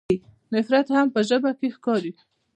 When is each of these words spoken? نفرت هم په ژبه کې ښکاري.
نفرت 0.55 0.87
هم 0.95 1.07
په 1.15 1.21
ژبه 1.29 1.51
کې 1.59 1.67
ښکاري. 1.75 2.11